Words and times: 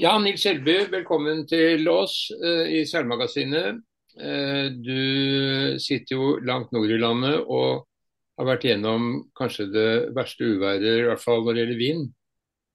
Ja, 0.00 0.14
Nils 0.16 0.40
Skjelby, 0.40 0.86
velkommen 0.88 1.42
til 1.44 1.84
oss 1.92 2.30
uh, 2.32 2.64
i 2.72 2.86
Seilmagasinet. 2.88 3.82
Uh, 4.16 4.72
du 4.72 5.76
sitter 5.76 6.14
jo 6.14 6.28
langt 6.40 6.70
nord 6.72 6.88
i 6.88 6.96
landet 6.96 7.42
og 7.42 7.82
har 8.40 8.46
vært 8.48 8.64
gjennom 8.64 9.10
kanskje 9.36 9.66
det 9.68 9.90
verste 10.16 10.46
uværet, 10.54 11.02
i 11.02 11.04
hvert 11.04 11.20
fall 11.20 11.44
når 11.44 11.52
det 11.52 11.60
gjelder 11.60 11.80
vind, 11.82 12.06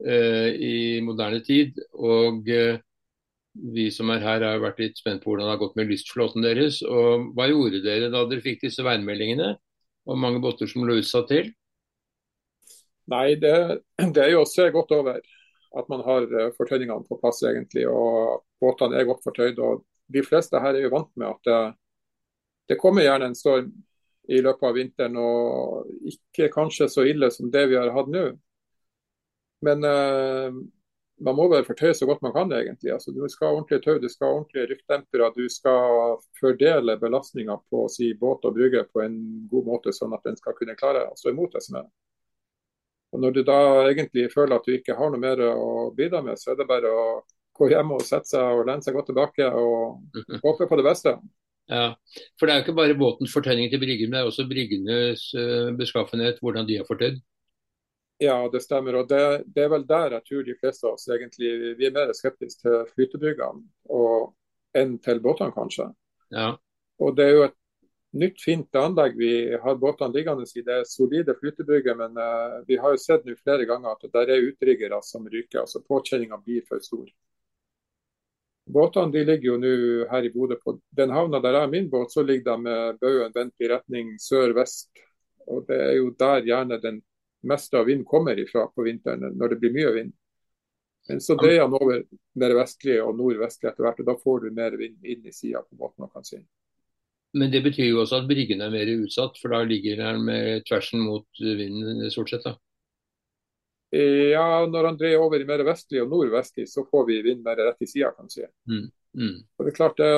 uh, 0.06 0.52
i 0.54 1.02
moderne 1.02 1.40
tid. 1.48 1.80
Og 1.98 2.46
vi 2.46 3.88
som 3.96 4.12
er 4.14 4.22
her 4.22 4.46
har 4.46 4.62
vært 4.62 4.84
litt 4.84 5.02
spent 5.02 5.24
på 5.24 5.32
hvordan 5.32 5.50
det 5.50 5.56
har 5.56 5.64
gått 5.64 5.80
med 5.82 5.90
lystflåten 5.90 6.46
deres. 6.46 6.84
Og 6.86 7.32
hva 7.34 7.48
gjorde 7.50 7.82
dere 7.88 8.12
da 8.14 8.22
dere 8.30 8.46
fikk 8.46 8.68
disse 8.68 8.86
værmeldingene? 8.86 9.56
Og 10.06 10.22
mange 10.22 10.44
båter 10.46 10.70
som 10.70 10.86
lå 10.86 11.00
utsatt 11.02 11.34
til? 11.34 11.50
Nei, 13.10 13.32
det, 13.42 13.56
det 14.14 14.28
er 14.28 14.36
jo 14.36 14.44
også 14.46 14.68
se 14.68 14.76
godt 14.78 14.94
over 15.00 15.26
at 15.80 15.90
man 15.92 16.04
har 16.06 16.28
eh, 16.30 16.54
fortøyningene 16.58 17.08
på 17.08 17.18
plass 17.22 17.44
egentlig, 17.46 17.88
og 17.90 18.46
båtene 18.62 19.00
er 19.00 19.10
godt 19.10 19.26
fortøyd. 19.26 19.60
og 19.60 19.84
De 20.12 20.24
fleste 20.26 20.62
her 20.62 20.76
er 20.76 20.88
jo 20.88 20.94
vant 20.94 21.12
med 21.20 21.32
at 21.34 21.50
det, 21.50 21.60
det 22.72 22.80
kommer 22.82 23.06
gjerne 23.06 23.32
en 23.32 23.38
storm 23.38 23.74
i 24.28 24.40
løpet 24.42 24.70
av 24.70 24.78
vinteren, 24.78 25.18
og 25.22 26.10
ikke 26.10 26.50
kanskje 26.54 26.90
så 26.90 27.06
ille 27.06 27.30
som 27.34 27.52
det 27.54 27.68
vi 27.70 27.78
har 27.78 27.94
hatt 27.94 28.10
nå. 28.10 28.26
Men 29.66 29.86
eh, 29.88 30.58
man 31.26 31.38
må 31.38 31.48
bare 31.50 31.66
fortøye 31.68 31.94
så 31.96 32.08
godt 32.10 32.24
man 32.26 32.34
kan, 32.36 32.52
egentlig. 32.52 32.92
Altså, 32.94 33.12
du 33.16 33.22
skal 33.32 33.48
ha 33.48 33.58
ordentlig 33.58 33.82
tau, 33.84 34.00
du 34.02 34.10
skal 34.12 34.28
ha 34.28 34.40
ordentlige 34.40 34.68
rykkdempere. 34.72 35.32
Du 35.36 35.46
skal 35.50 36.18
fordele 36.40 36.98
belastninga 37.00 37.58
på 37.72 37.86
si, 37.92 38.12
båt 38.20 38.46
og 38.48 38.58
brygge 38.58 38.84
på 38.92 39.06
en 39.06 39.20
god 39.52 39.70
måte, 39.70 39.94
sånn 39.96 40.16
at 40.18 40.26
den 40.28 40.38
skal 40.40 40.58
kunne 40.58 40.76
klare 40.80 41.06
å 41.08 41.16
stå 41.20 41.32
imot 41.32 41.56
det 41.56 41.64
som 41.66 41.80
er. 41.82 41.88
Og 43.16 43.22
Når 43.24 43.32
du 43.32 43.42
da 43.48 43.58
egentlig 43.88 44.28
føler 44.34 44.58
at 44.58 44.68
du 44.68 44.76
ikke 44.76 44.98
har 44.98 45.12
noe 45.12 45.22
mer 45.22 45.40
å 45.48 45.90
bidra 45.96 46.20
med, 46.26 46.36
så 46.40 46.52
er 46.52 46.60
det 46.60 46.68
bare 46.68 46.92
å 46.92 47.06
gå 47.56 47.70
hjem 47.72 47.94
og 47.96 48.04
sette 48.04 48.34
seg 48.34 48.60
og 48.60 48.66
lene 48.68 48.84
seg 48.84 48.98
godt 48.98 49.08
tilbake 49.14 49.48
og 49.56 50.42
håpe 50.44 50.68
på 50.68 50.80
det 50.80 50.84
beste. 50.86 51.16
Ja, 51.72 51.96
For 52.38 52.46
det 52.46 52.54
er 52.54 52.60
jo 52.60 52.66
ikke 52.66 52.78
bare 52.78 52.98
båtens 53.00 53.32
fortøyning 53.34 53.72
til 53.72 53.82
bryggen, 53.82 54.12
men 54.12 54.20
det 54.20 54.26
er 54.26 54.28
også 54.30 54.46
bryggenes 54.50 55.24
eh, 55.40 55.72
beskaffenhet, 55.80 56.42
hvordan 56.44 56.68
de 56.68 56.78
har 56.82 56.86
fortøyd? 56.86 57.24
Ja, 58.22 58.36
det 58.52 58.62
stemmer. 58.64 59.00
og 59.00 59.10
det, 59.10 59.22
det, 59.56 59.64
er 59.64 59.72
vel 59.74 59.88
der 59.88 60.18
jeg 60.18 60.28
tror 60.28 60.44
de 60.46 60.60
fleste 60.60 60.88
av 60.88 61.00
oss 61.00 61.08
egentlig 61.12 61.76
vi 61.80 61.88
er 61.88 61.96
mer 61.96 62.14
skeptiske 62.16 62.62
til 62.64 62.86
flytebryggene 62.94 63.66
enn 64.76 64.98
til 65.04 65.24
båtene, 65.24 65.56
kanskje. 65.56 65.90
Ja. 66.36 66.54
Og 67.00 67.16
Det 67.16 67.26
er 67.26 67.34
jo 67.34 67.48
et 67.48 67.58
nytt, 68.20 68.42
fint 68.42 68.76
anlegg 68.80 69.18
vi 69.20 69.32
har 69.64 69.78
båtene 69.82 70.16
liggende 70.16 70.48
i. 70.56 70.64
Det 70.64 70.80
er 70.80 70.90
solide 70.90 71.36
flytebrygger, 71.40 71.96
men 72.00 72.18
uh, 72.18 72.62
vi 72.68 72.80
har 72.82 72.96
jo 72.96 73.02
sett 73.02 73.26
nå 73.28 73.36
flere 73.40 73.68
ganger 73.70 73.94
at 73.94 74.08
det 74.12 74.24
er 74.24 74.50
utriggere 74.50 75.00
som 75.04 75.28
ryker. 75.30 75.62
altså 75.64 75.84
Påkjenninga 75.84 76.40
blir 76.44 76.66
for 76.70 76.84
stor. 76.84 77.08
Båtene 78.66 79.14
de 79.14 79.24
ligger 79.26 79.52
jo 79.52 79.58
nå 79.62 79.74
her 80.10 80.26
i 80.26 80.32
Bodø. 80.34 80.58
På 80.64 80.80
den 80.98 81.14
havna 81.14 81.42
der 81.44 81.60
er 81.62 81.68
min 81.70 81.90
båt, 81.90 82.12
så 82.12 82.24
ligger 82.24 82.52
de 82.52 82.62
med 82.62 83.02
baugen 83.02 83.36
vendt 83.36 83.62
i 83.62 83.70
retning 83.70 84.16
sør-vest. 84.20 84.90
Og 85.48 85.68
Det 85.68 85.78
er 85.78 85.96
jo 86.00 86.10
der 86.18 86.48
gjerne 86.48 86.82
den 86.82 87.02
meste 87.46 87.78
av 87.78 87.86
vind 87.86 88.06
kommer 88.06 88.40
ifra 88.40 88.66
på 88.68 88.84
vinteren, 88.84 89.38
når 89.38 89.54
det 89.54 89.60
blir 89.62 89.74
mye 89.76 89.92
vind. 90.00 90.14
Men 91.08 91.22
så 91.22 91.36
dreier 91.38 91.68
den 91.68 91.78
over 91.78 92.02
mer 92.42 92.56
vestlig 92.58 92.98
og 93.04 93.18
nordvestlig 93.20 93.70
etter 93.70 93.86
hvert, 93.86 94.00
og 94.02 94.08
da 94.10 94.16
får 94.24 94.40
du 94.40 94.56
mer 94.58 94.78
vind 94.80 95.06
inn 95.06 95.28
i 95.30 95.34
sida 95.34 95.62
på 95.62 95.78
båten. 95.78 96.10
kan 96.10 96.26
si. 96.26 96.42
Men 97.36 97.52
det 97.52 97.62
betyr 97.66 97.90
jo 97.90 98.02
også 98.04 98.22
at 98.22 98.30
bryggene 98.30 98.68
er 98.68 98.72
mer 98.72 98.90
utsatt, 98.96 99.36
for 99.42 99.52
da 99.52 99.64
ligger 99.68 100.00
den 100.00 100.24
med 100.24 100.64
tversen 100.70 101.02
mot 101.04 101.28
vinden 101.44 102.06
stort 102.14 102.32
sett? 102.32 102.46
da. 102.48 102.56
Ja, 103.96 104.66
når 104.68 104.90
han 104.90 104.98
dreier 105.00 105.24
over 105.24 105.40
i 105.40 105.48
mer 105.48 105.64
vestlig 105.68 106.02
og 106.04 106.10
nordvestlig, 106.12 106.66
så 106.68 106.84
får 106.90 107.06
vi 107.08 107.22
vind 107.24 107.44
mer 107.46 107.60
rett 107.62 107.84
i 107.86 107.88
sida, 107.88 108.12
kan 108.16 108.32
si. 108.32 108.44
Mm. 108.72 108.88
Mm. 109.16 109.36
Og 109.56 109.66
det 109.66 109.72
er 109.72 109.78
klart 109.78 110.00
det, 110.02 110.10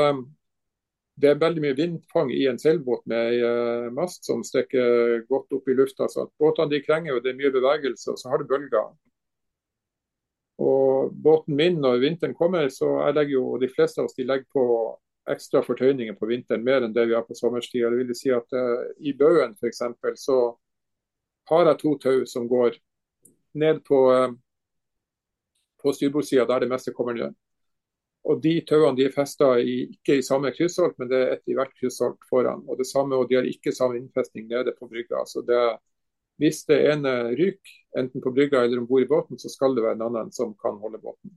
det, 1.22 1.30
er 1.30 1.42
veldig 1.42 1.64
mye 1.66 1.78
vindfang 1.78 2.32
i 2.34 2.48
en 2.50 2.58
seilbåt 2.62 3.04
med 3.12 3.34
ei 3.34 3.42
uh, 3.44 3.90
mast 3.94 4.26
som 4.26 4.42
stikker 4.46 5.28
godt 5.30 5.54
opp 5.60 5.70
i 5.70 5.76
lufta. 5.78 6.08
så 6.10 6.26
at 6.26 6.34
Båtene 6.40 6.74
de 6.74 6.82
krenger 6.86 7.18
og 7.18 7.26
det 7.26 7.34
er 7.34 7.42
mye 7.42 7.54
bevegelse, 7.54 8.14
og 8.14 8.22
så 8.22 8.32
har 8.34 8.42
du 8.42 8.50
bølger. 8.50 8.94
Og 10.64 11.14
Båten 11.14 11.58
min 11.60 11.78
når 11.82 12.02
vinteren 12.02 12.38
kommer, 12.38 12.70
så 12.74 12.96
jeg 13.06 13.20
legger 13.20 13.38
jo 13.38 13.60
de 13.62 13.70
fleste 13.70 14.02
av 14.02 14.10
oss 14.10 14.18
de 14.18 14.26
legger 14.26 14.50
på 14.54 14.66
ekstra 15.32 15.62
fortøyninger 15.66 16.16
på 16.20 16.30
vinteren, 16.30 16.64
mer 16.66 16.86
enn 16.86 16.94
det 16.96 17.08
vi 17.10 17.16
har 17.16 17.26
på 17.28 17.36
sommerstid. 17.36 17.84
Det 17.84 18.02
vil 18.02 18.16
si 18.18 18.32
at 18.34 18.54
uh, 18.56 18.84
I 19.00 19.14
Bøen 19.18 19.56
f.eks. 19.58 19.82
så 20.22 20.38
har 21.52 21.72
jeg 21.72 21.80
to 21.82 21.96
tau 22.04 22.22
som 22.30 22.48
går 22.48 22.78
ned 23.58 23.84
på, 23.88 24.00
uh, 24.14 24.32
på 25.82 25.94
styrbordssida 25.96 26.48
der 26.48 26.66
det 26.66 26.72
meste 26.72 26.96
kommer 26.96 27.18
ned. 27.18 27.36
Og 28.28 28.42
De 28.44 28.58
tauene 28.68 28.98
de 28.98 29.06
er 29.08 29.16
festa 29.16 29.54
ikke 29.62 30.18
i 30.20 30.26
samme 30.26 30.52
kryssholt, 30.56 30.98
men 31.00 31.12
det 31.12 31.20
er 31.20 31.30
ett 31.38 31.52
i 31.52 31.56
hvert 31.56 31.72
kryssholt 31.80 32.20
foran. 32.30 32.66
Og 32.68 32.80
det 32.80 32.88
samme, 32.90 33.16
og 33.16 33.30
De 33.30 33.38
har 33.40 33.48
ikke 33.48 33.76
samme 33.76 34.00
innfestning 34.02 34.50
nede 34.50 34.74
på 34.76 34.90
brygga. 34.90 35.24
Så 35.26 35.46
det, 35.48 35.78
Hvis 36.38 36.66
det 36.70 36.78
ene 36.92 37.32
ryker, 37.34 37.78
enten 37.98 38.22
på 38.22 38.32
brygga 38.32 38.64
eller 38.64 38.78
om 38.78 38.88
bord 38.88 39.02
i 39.02 39.08
båten, 39.10 39.40
så 39.40 39.50
skal 39.50 39.74
det 39.76 39.82
være 39.84 39.96
en 39.98 40.04
annen 40.06 40.28
som 40.32 40.52
kan 40.54 40.76
holde 40.78 41.00
båten. 41.02 41.32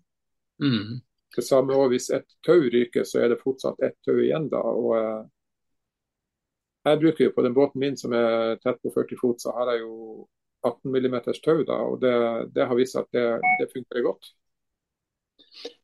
Mm. 0.61 1.01
Det 1.37 1.45
samme 1.47 1.75
også, 1.75 1.89
Hvis 1.89 2.11
et 2.11 2.27
tau 2.47 2.61
ryker, 2.75 3.05
så 3.05 3.21
er 3.21 3.29
det 3.29 3.43
fortsatt 3.43 3.83
ett 3.83 3.97
tau 4.07 4.19
igjen. 4.19 4.49
da, 4.51 4.59
og 4.59 4.97
eh, 4.99 5.25
Jeg 6.85 7.01
bruker 7.01 7.25
jo 7.25 7.33
på 7.37 7.43
den 7.45 7.55
båten 7.55 7.81
min 7.81 7.97
som 7.97 8.13
er 8.13 8.57
tett 8.65 8.81
på 8.83 8.93
40 8.95 9.17
fot, 9.21 9.41
så 9.41 9.53
har 9.53 9.73
jeg 9.73 9.83
jo 9.85 10.27
18 10.65 10.91
mm 10.91 11.17
tau. 11.45 11.63
da, 11.65 11.77
og 11.89 12.01
Det, 12.01 12.15
det 12.55 12.67
har 12.67 12.77
vist 12.77 12.97
seg 12.97 13.07
at 13.07 13.13
det, 13.13 13.27
det 13.61 13.73
fungerer 13.73 14.07
godt. 14.09 14.33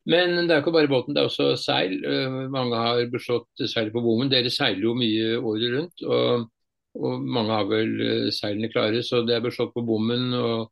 Men 0.07 0.47
det 0.47 0.53
er 0.55 0.61
ikke 0.61 0.71
bare 0.75 0.89
båten, 0.89 1.15
det 1.15 1.21
er 1.21 1.29
også 1.29 1.55
seil. 1.59 1.97
Eh, 2.05 2.37
mange 2.53 2.77
har 2.79 3.01
beslått 3.11 3.67
seil 3.67 3.91
på 3.91 4.03
bommen. 4.03 4.29
Dere 4.31 4.51
seiler 4.53 4.87
jo 4.87 4.95
mye 4.97 5.37
året 5.39 5.73
rundt. 5.75 6.03
Og, 6.07 6.47
og, 6.97 7.27
mange 7.37 7.55
har 7.55 7.67
vel 7.69 7.93
eh, 8.05 8.29
seilene 8.35 8.71
klare, 8.71 9.03
så 9.03 9.23
det 9.27 9.35
er 9.35 9.45
beslått 9.45 9.73
på 9.75 9.83
bommen. 9.87 10.31
Og, 10.37 10.71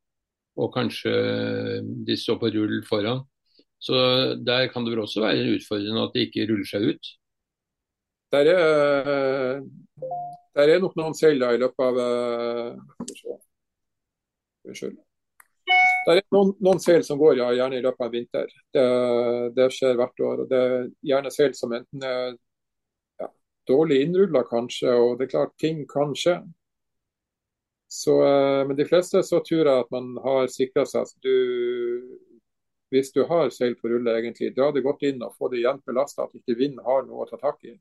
og 0.56 0.72
kanskje 0.74 1.12
de 2.08 2.16
står 2.20 2.40
på 2.42 2.54
rull 2.56 2.80
foran. 2.88 3.26
Så 3.82 3.96
der 4.42 4.68
kan 4.72 4.86
det 4.86 4.96
vel 4.96 5.04
også 5.04 5.24
være 5.24 5.56
utfordrende 5.58 6.06
at 6.08 6.16
det 6.16 6.28
ikke 6.28 6.48
ruller 6.50 6.70
seg 6.70 6.90
ut? 6.94 7.12
Der 8.34 8.50
er, 8.52 9.60
der 10.58 10.72
er 10.74 10.82
nok 10.82 10.96
noen 10.98 11.16
seil 11.18 11.44
i 11.44 11.60
løpet 11.62 11.86
av 11.86 12.00
Unnskyld. 14.66 14.98
Det 16.06 16.14
er 16.14 16.22
noen, 16.34 16.52
noen 16.62 16.82
seil 16.82 17.04
som 17.06 17.18
går 17.18 17.40
ja, 17.40 17.48
gjerne 17.58 17.80
i 17.80 17.84
løpet 17.86 18.06
av 18.06 18.12
vinter. 18.14 18.52
Det, 18.74 18.84
det, 19.58 19.70
skjer 19.74 19.98
hvert 19.98 20.22
år. 20.22 20.44
og 20.44 20.52
Det 20.52 20.60
er 20.62 20.76
gjerne 21.10 21.32
seil 21.34 21.56
som 21.58 21.74
enten 21.74 22.06
er 22.06 22.36
ja, 23.22 23.30
dårlig 23.70 24.04
innrulla, 24.06 24.44
kanskje, 24.50 24.94
og 24.94 25.18
det 25.18 25.28
er 25.28 25.34
klart 25.34 25.56
ting 25.62 25.82
kan 25.90 26.14
skje. 26.18 26.38
Så, 27.96 28.18
uh, 28.22 28.62
men 28.68 28.78
de 28.78 28.86
fleste 28.86 29.22
så 29.26 29.40
tror 29.46 29.64
jeg 29.64 29.86
at 29.86 29.92
man 29.94 30.14
har 30.26 30.50
sikra 30.54 30.86
seg. 30.86 31.06
Altså, 31.06 31.18
du, 31.26 31.34
hvis 32.96 33.12
du 33.16 33.26
har 33.28 33.52
seil 33.52 33.76
på 33.80 33.92
rulle, 33.92 34.16
egentlig, 34.16 34.54
dra 34.56 34.72
det 34.72 34.86
godt 34.86 35.04
inn 35.08 35.24
og 35.26 35.36
få 35.36 35.52
det 35.52 35.66
jevnt 35.66 35.84
belasta, 35.88 36.26
at 36.26 36.40
ikke 36.40 36.56
vind 36.60 36.80
har 36.86 37.04
noe 37.06 37.26
å 37.26 37.30
ta 37.30 37.40
tak 37.42 37.60
i. 37.68 37.76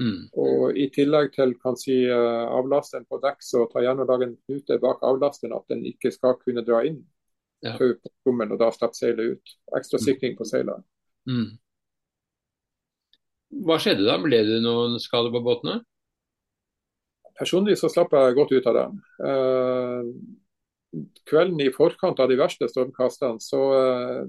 Mm. 0.00 0.30
Og 0.40 0.76
I 0.80 0.86
tillegg 0.94 1.32
til 1.34 1.54
kan 1.60 1.76
si, 1.78 2.02
uh, 2.08 2.48
avlasteren 2.56 3.06
på 3.10 3.20
dekk, 3.22 3.42
så 3.44 3.66
ta 3.70 3.82
gjerne 3.84 4.06
lag 4.08 4.24
en 4.24 4.36
knute 4.46 4.78
bak 4.82 5.02
avlasteren, 5.06 5.56
at 5.56 5.72
den 5.72 5.84
ikke 5.88 6.12
skal 6.14 6.38
kunne 6.40 6.64
dra 6.66 6.82
inn 6.88 7.02
ja. 7.64 7.74
på 7.76 7.92
tommelen 8.24 8.54
og 8.56 8.62
da 8.62 8.70
slippe 8.74 8.96
seilet 8.96 9.36
ut. 9.36 9.54
Ekstra 9.76 10.00
mm. 10.00 10.06
sikring 10.06 10.38
på 10.38 10.48
seilet. 10.48 10.86
Mm. 11.28 11.50
Hva 13.66 13.80
skjedde 13.82 14.06
da? 14.06 14.16
Ble 14.22 14.40
det 14.46 14.60
noen 14.64 14.96
skader 15.02 15.32
på 15.34 15.42
båtene? 15.44 15.80
Personlig 17.40 17.76
så 17.80 17.88
slapp 17.92 18.12
jeg 18.16 18.36
godt 18.36 18.52
ut 18.56 18.68
av 18.70 18.76
det. 18.76 18.86
Uh, 19.20 20.08
kvelden 21.28 21.60
i 21.62 21.72
forkant 21.74 22.20
av 22.20 22.30
de 22.30 22.38
verste 22.40 22.68
stormkastene, 22.70 23.42
så 23.42 23.60
uh, 23.74 24.24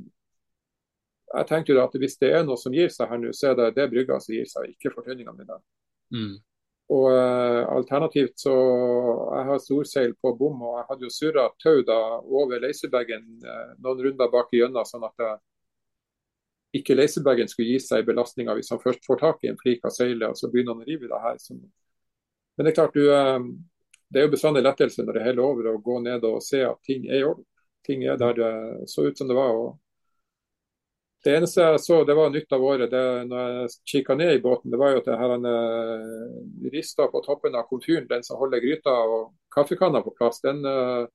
jeg 1.32 1.48
tenkte 1.48 1.74
jo 1.74 1.82
at 1.82 1.96
hvis 1.98 2.18
det 2.22 2.32
er 2.36 2.46
noe 2.46 2.60
som 2.60 2.74
gir 2.76 2.92
seg 2.92 3.10
her 3.10 3.20
nå, 3.20 3.32
så 3.36 3.52
er 3.52 3.60
det 3.60 3.74
det 3.78 3.90
brygga 3.92 4.20
som 4.22 4.36
gir 4.36 4.48
seg, 4.50 4.74
ikke 4.74 4.94
fortøyningene 4.96 5.36
mine. 5.38 5.60
Mm. 6.12 6.34
Og 6.92 7.06
uh, 7.08 7.64
Alternativt 7.72 8.42
så 8.42 8.54
Jeg 9.32 9.46
har 9.48 9.62
storseil 9.64 10.16
på 10.20 10.34
bom, 10.36 10.60
og 10.68 10.80
jeg 10.80 10.88
hadde 10.90 11.08
jo 11.08 11.14
surra 11.16 11.46
tau 11.64 11.86
da 11.88 12.00
over 12.20 12.60
laserbagen 12.60 13.24
uh, 13.46 13.72
noen 13.80 14.04
runder 14.08 14.32
bak 14.34 14.52
igjennom, 14.52 14.88
sånn 14.88 15.08
at 15.08 15.24
uh, 15.24 15.38
ikke 16.76 16.96
laserbagen 16.98 17.48
skulle 17.52 17.76
gi 17.76 17.80
seg 17.84 18.06
belastninga 18.08 18.56
hvis 18.56 18.72
han 18.72 18.80
først 18.84 19.08
får 19.08 19.20
tak 19.24 19.42
i 19.44 19.52
en 19.52 19.60
flik 19.60 19.84
av 19.88 19.96
seilet 19.96 20.30
og 20.30 20.40
så 20.40 20.48
begynner 20.52 20.76
han 20.76 20.84
å 20.84 20.88
rive 20.88 21.08
i 21.08 21.12
det 21.12 21.22
her. 21.24 21.40
Så. 21.40 21.56
Men 21.56 22.68
det 22.68 22.72
er 22.72 22.78
klart, 22.78 22.96
du, 22.96 23.08
det 24.12 24.20
er 24.20 24.28
jo 24.28 24.34
bestandig 24.34 24.64
lettelse 24.66 25.06
når 25.06 25.16
det 25.16 25.22
er 25.22 25.30
hele 25.32 25.46
over 25.46 25.72
å 25.72 25.80
gå 25.84 26.02
ned 26.04 26.26
og 26.28 26.42
se 26.44 26.60
at 26.68 26.82
ting 26.88 27.08
er 27.08 27.22
i 27.22 27.28
orden. 27.28 27.48
Ting 27.88 28.04
er 28.06 28.20
der 28.20 28.36
det 28.38 28.52
så 28.92 29.08
ut 29.08 29.18
som 29.18 29.30
det 29.30 29.38
var. 29.38 29.56
og 29.56 29.80
det 31.24 31.36
eneste 31.38 31.62
jeg 31.62 31.82
så 31.84 32.00
det 32.06 32.16
var 32.18 32.32
nytt 32.34 32.54
av 32.56 32.64
året, 32.66 32.90
det, 32.90 33.02
når 33.30 33.42
jeg 33.54 33.74
kikka 33.92 34.16
ned 34.18 34.32
i 34.36 34.42
båten, 34.42 34.72
det 34.74 34.80
var 34.82 34.96
jo 34.96 35.02
at 35.04 35.10
her 35.22 35.34
uh, 35.46 36.70
rista 36.74 37.06
på 37.12 37.22
toppen 37.26 37.58
av 37.58 37.68
komfyren, 37.70 38.08
den 38.10 38.26
som 38.26 38.40
holder 38.42 38.64
gryta 38.64 38.94
og 39.06 39.28
kaffekanna 39.54 40.02
på 40.02 40.16
plass, 40.18 40.42
den, 40.42 40.66
uh, 40.66 41.06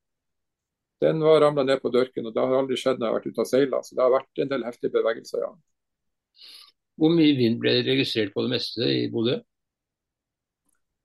Den 1.02 1.18
var 1.20 1.42
ramla 1.42 1.62
ned 1.66 1.82
på 1.82 1.90
dørken, 1.92 2.24
og 2.26 2.32
det 2.32 2.40
har 2.40 2.54
aldri 2.56 2.76
skjedd 2.80 2.96
når 2.96 3.04
jeg 3.04 3.12
har 3.12 3.18
vært 3.18 3.26
ute 3.26 3.42
og 3.42 3.48
seila. 3.50 3.80
Så 3.84 3.96
det 3.98 4.00
har 4.00 4.14
vært 4.14 4.40
en 4.40 4.48
del 4.48 4.62
heftige 4.64 4.94
bevegelser, 4.94 5.42
ja. 5.42 5.50
Hvor 6.96 7.12
mye 7.12 7.34
vind 7.36 7.58
ble 7.60 7.74
registrert 7.84 8.32
på 8.32 8.46
det 8.46 8.52
meste 8.54 8.88
i 8.88 9.02
Bodø? 9.12 9.34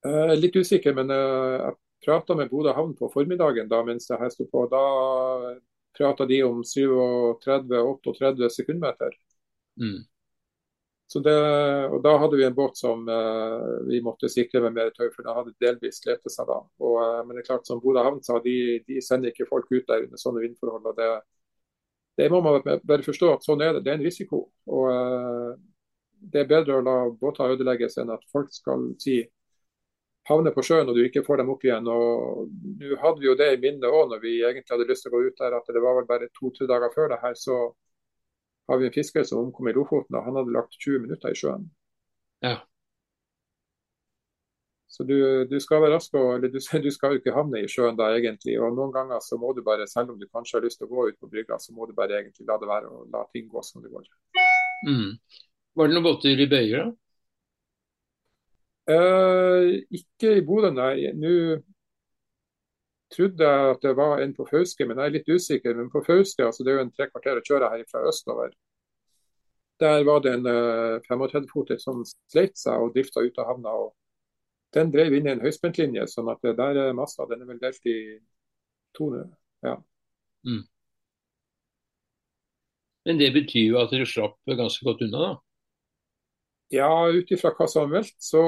Er 0.08 0.36
litt 0.38 0.56
usikker, 0.58 0.96
men 0.98 1.12
eh, 1.14 1.58
jeg 1.62 1.76
prata 2.06 2.36
med 2.38 2.50
Bodø 2.50 2.74
havn 2.74 2.96
på 2.98 3.10
formiddagen 3.14 3.70
da 3.70 3.84
mens 3.86 4.08
det 4.10 4.18
her 4.18 4.32
sto 4.34 4.48
på. 4.50 4.66
Da 4.72 4.82
prata 5.98 6.26
de 6.26 6.44
om 6.44 6.64
37-38 6.66 8.50
sekundmeter. 8.50 9.14
Mm. 9.82 10.02
Så 11.12 11.20
det, 11.20 11.36
og 11.92 12.04
Da 12.04 12.14
hadde 12.18 12.38
vi 12.40 12.46
en 12.48 12.56
båt 12.56 12.78
som 12.80 13.04
uh, 13.10 13.84
vi 13.88 14.00
måtte 14.02 14.30
sikre 14.32 14.62
med 14.64 14.78
mer 14.78 14.94
tøy, 14.96 15.10
for 15.12 15.26
den 15.26 15.36
hadde 15.36 15.52
delvis 15.60 16.00
slitt 16.00 16.24
seg 16.32 16.48
da. 16.48 16.62
Og, 16.80 16.94
uh, 17.02 17.18
men 17.26 17.36
det 17.36 17.44
er 17.44 17.50
klart, 17.50 17.68
som 17.68 17.82
Bodø 17.84 18.00
havn 18.06 18.22
sa, 18.24 18.40
de, 18.46 18.80
de, 18.88 19.02
sender 19.04 19.34
ikke 19.34 19.50
folk 19.50 19.68
ut 19.74 19.84
der 19.90 20.06
under 20.06 20.22
sånne 20.22 20.46
vindforhold. 20.46 20.88
og 20.88 20.96
det, 20.96 21.10
det 22.22 22.30
må 22.32 22.40
man 22.46 22.64
bare 22.64 23.04
forstå 23.04 23.34
at 23.34 23.44
sånn 23.44 23.64
er 23.66 23.76
det. 23.76 23.84
Det 23.84 23.92
er 23.92 24.00
en 24.00 24.08
risiko. 24.08 24.40
og 24.72 24.88
uh, 24.88 25.52
Det 26.32 26.46
er 26.46 26.50
bedre 26.54 26.80
å 26.80 26.86
la 26.88 26.96
båter 27.12 27.58
ødelegges 27.58 28.00
enn 28.00 28.16
at 28.16 28.24
folk 28.32 28.56
skal 28.56 28.94
si 29.04 29.20
havne 30.30 30.54
på 30.54 30.64
sjøen 30.66 30.90
og 30.90 30.98
du 30.98 31.04
ikke 31.04 31.24
får 31.26 31.42
dem 31.42 31.52
opp 31.54 31.64
igjen. 31.66 31.88
og 31.90 32.50
Nå 32.82 32.98
hadde 33.02 33.22
vi 33.22 33.30
jo 33.30 33.38
det 33.38 33.52
i 33.56 33.62
minnet 33.62 33.90
òg 33.90 34.12
når 34.12 34.24
vi 34.24 34.38
egentlig 34.42 34.76
hadde 34.76 34.90
lyst 34.90 35.06
til 35.06 35.14
å 35.14 35.18
gå 35.18 35.24
ut 35.28 35.40
der, 35.42 35.58
at 35.58 35.72
det 35.74 35.84
var 35.84 35.98
vel 36.00 36.10
bare 36.10 36.30
to-tre 36.38 36.68
dager 36.70 36.94
før 36.96 37.14
det 37.14 37.22
her, 37.24 37.38
så 37.38 37.62
har 38.70 38.82
vi 38.82 38.90
en 38.90 38.96
fisker 38.96 39.24
som 39.28 39.46
omkom 39.46 39.70
i 39.70 39.76
Lofoten, 39.76 40.16
og 40.16 40.28
han 40.28 40.38
hadde 40.40 40.54
lagt 40.56 40.78
20 40.80 41.08
minutter 41.08 41.34
i 41.34 41.38
sjøen. 41.38 41.66
Ja. 42.46 42.60
Så 44.92 45.06
du, 45.08 45.16
du 45.48 45.56
skal 45.64 45.82
være 45.84 45.96
rask, 45.96 46.14
og, 46.20 46.34
eller 46.36 46.52
du, 46.52 46.60
du, 46.86 46.90
skal 46.94 47.16
jo 47.16 47.22
ikke 47.22 47.36
havne 47.36 47.64
i 47.64 47.70
sjøen 47.72 48.00
da 48.00 48.12
egentlig. 48.16 48.58
og 48.62 48.76
Noen 48.78 48.94
ganger 48.96 49.24
så 49.24 49.40
må 49.42 49.54
du 49.56 49.64
bare, 49.66 49.88
selv 49.90 50.14
om 50.14 50.20
du 50.20 50.28
kanskje 50.30 50.60
har 50.60 50.66
lyst 50.68 50.82
til 50.82 50.90
å 50.90 50.94
gå 50.94 51.10
ut 51.10 51.20
på 51.20 51.32
brygga, 51.32 51.60
så 51.60 51.76
må 51.76 51.88
du 51.88 51.96
bare 51.98 52.20
egentlig 52.20 52.48
la 52.50 52.60
det 52.62 52.70
være 52.70 52.92
og 52.92 53.08
la 53.14 53.24
ting 53.32 53.48
gå 53.52 53.64
som 53.66 53.84
det 53.84 53.92
går. 53.94 54.10
Mm. 54.88 55.16
Var 55.80 55.88
det 55.88 55.96
noen 55.96 56.06
båter 56.06 56.44
i 56.44 56.50
bøyer, 56.52 56.90
da? 56.90 56.92
Eh, 58.92 59.68
ikke 59.98 60.38
i 60.40 60.44
Bodø, 60.46 60.72
nei. 60.76 61.12
Nå 61.18 61.34
trodde 63.12 63.48
jeg 63.48 63.72
at 63.76 63.82
det 63.84 63.94
var 64.00 64.22
en 64.24 64.34
på 64.36 64.48
Fauske, 64.50 64.86
men 64.88 65.00
jeg 65.00 65.10
er 65.10 65.16
litt 65.18 65.30
usikker. 65.30 65.76
Men 65.78 65.92
på 65.94 66.04
Fauske, 66.06 66.46
altså 66.46 66.64
det 66.64 66.74
er 66.74 66.80
jo 66.80 66.86
en 66.88 66.94
tre 66.96 67.08
kvarter 67.12 67.40
å 67.40 67.46
kjøre 67.48 67.72
her 67.74 67.86
fra 67.92 68.04
østover. 68.10 68.54
Der 69.82 70.04
var 70.06 70.22
det 70.22 70.36
en 70.38 70.46
uh, 70.46 70.98
eh, 71.02 71.08
35-foter 71.10 71.80
som 71.82 72.04
sleit 72.06 72.58
seg 72.60 72.84
og 72.84 72.94
drifta 72.96 73.24
ut 73.26 73.40
av 73.42 73.50
havna. 73.50 73.74
og 73.86 73.96
Den 74.76 74.92
drev 74.94 75.16
inn 75.18 75.28
i 75.28 75.34
en 75.34 75.42
høyspentlinje, 75.44 76.06
sånn 76.08 76.30
at 76.32 76.44
det 76.46 76.56
der 76.60 76.84
er 76.86 76.98
masta 76.98 77.26
den 77.30 77.42
er 77.42 77.50
vel 77.50 77.62
delt 77.64 77.90
i 77.90 77.98
to 78.98 79.10
nå. 79.14 79.26
Ja. 79.66 79.78
Mm. 80.46 80.62
Men 83.06 83.18
det 83.18 83.32
betyr 83.34 83.72
jo 83.72 83.80
at 83.82 83.94
dere 83.94 84.06
slapp 84.06 84.38
ganske 84.46 84.86
godt 84.86 85.02
unna, 85.08 85.26
da? 85.26 85.32
Ja, 86.72 86.88
ut 87.12 87.32
ifra 87.36 87.52
hva 87.52 87.66
som 87.68 87.90
er 87.90 87.98
meldt, 87.98 88.14
så 88.24 88.42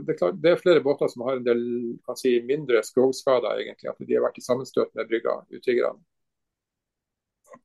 det 0.00 0.14
er, 0.14 0.18
klart, 0.18 0.36
det 0.40 0.52
er 0.54 0.60
flere 0.60 0.80
båter 0.84 1.10
som 1.12 1.26
har 1.26 1.36
en 1.36 1.44
del 1.44 1.60
si, 2.16 2.38
mindre 2.48 2.80
skrogskader, 2.86 3.60
egentlig. 3.60 3.90
At 3.92 4.00
de 4.00 4.16
har 4.16 4.24
vært 4.24 4.40
i 4.40 4.44
sammenstøt 4.46 4.94
med 4.96 5.10
brygga, 5.10 5.34
utryggerne. 5.52 6.00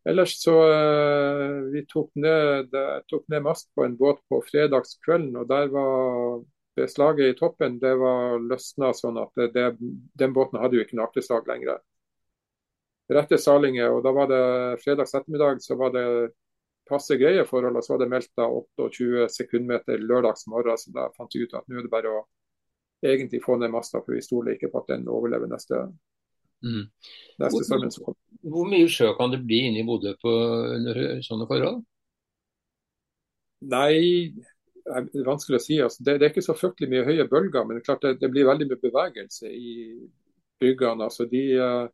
Ellers 0.08 0.34
så 0.42 0.54
uh, 0.68 1.72
Vi 1.72 1.86
tok 1.88 2.12
ned, 2.20 2.76
tok 3.08 3.24
ned, 3.32 3.44
mast 3.46 3.70
på 3.76 3.86
en 3.86 3.96
båt 4.00 4.20
på 4.28 4.42
fredagskvelden, 4.50 5.38
og 5.40 5.48
der 5.48 5.72
var 5.72 6.44
beslaget 6.76 7.32
i 7.32 7.38
toppen 7.38 7.78
det 7.80 7.94
var 8.02 8.40
løsna 8.42 8.90
sånn 8.98 9.20
at 9.22 9.44
det, 9.54 9.66
den 10.20 10.34
båten 10.36 10.60
hadde 10.60 10.80
jo 10.80 10.84
ikke 10.84 10.98
noe 10.98 11.08
akterslag 11.08 11.48
lenger. 11.48 11.80
Rette 13.14 13.38
salinger, 13.38 13.92
og 13.94 14.04
da 14.04 14.12
var 14.16 14.32
det 14.32 14.46
fredags 14.84 15.14
ettermiddag 15.14 15.62
så 15.64 15.78
var 15.80 15.94
det 15.96 16.08
passe 16.90 17.18
greie 17.20 17.46
forhold. 17.48 17.78
Og 17.80 17.86
så 17.86 17.94
var 17.94 18.04
det 18.04 18.10
meldt 18.12 18.32
da 18.40 18.48
28 18.50 19.28
sekundmeter 19.34 20.02
lørdags 20.02 20.48
morgen, 20.52 20.80
så 20.80 20.94
da 20.96 21.10
fant 21.18 21.36
vi 21.36 21.46
ut 21.46 21.56
at 21.58 21.68
nå 21.68 21.80
er 21.80 21.88
det 21.88 21.94
bare 21.94 22.14
å 22.14 22.24
egentlig 23.04 23.44
få 23.44 23.58
ned 23.60 23.72
masta, 23.74 24.02
for 24.02 24.16
vi 24.16 24.24
stoler 24.24 24.56
ikke 24.56 24.72
på 24.72 24.84
at 24.84 24.94
den 24.94 25.10
overlever 25.12 25.50
neste, 25.52 25.82
mm. 26.64 26.84
neste 27.44 27.64
stormen 27.68 27.92
som. 27.92 28.16
Hvor 28.44 28.68
mye 28.68 28.88
sjø 28.92 29.14
kan 29.18 29.32
det 29.32 29.44
bli 29.44 29.62
inne 29.68 29.84
i 29.84 29.88
Bodø 29.88 30.16
på, 30.20 30.32
under 30.78 31.00
sånne 31.24 31.48
forhold? 31.50 31.84
Nei, 33.72 34.34
det 34.84 34.96
er 35.00 35.28
vanskelig 35.28 35.60
å 35.60 35.64
si. 35.64 35.78
Altså, 35.84 36.04
det, 36.04 36.18
det, 36.20 36.28
er 36.28 36.34
ikke 36.34 36.44
så 36.44 36.56
fryktelig 36.60 36.92
mye 36.92 37.06
høye 37.08 37.28
bølger, 37.32 37.68
men 37.68 37.80
det, 37.80 38.16
det 38.20 38.32
blir 38.32 38.50
veldig 38.50 38.68
mye 38.72 38.82
bevegelse 38.84 39.52
i 39.52 39.76
byggene. 40.60 41.08
Altså, 41.08 41.28
de, 41.32 41.44
uh, 41.60 41.86